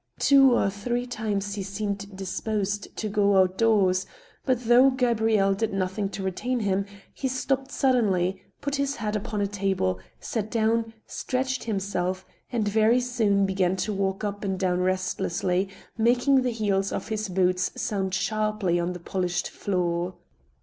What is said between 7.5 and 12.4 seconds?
suddenly, put his hat upon a table, sat down, stretched himself,